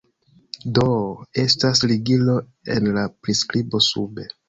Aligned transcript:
Do, 0.77 0.85
estas 1.43 1.83
ligilo 1.93 2.39
en 2.79 2.93
la 2.99 3.07
priskibo 3.19 3.87
sube 3.95 4.31